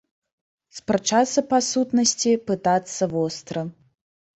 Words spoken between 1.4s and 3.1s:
па сутнасці, пытацца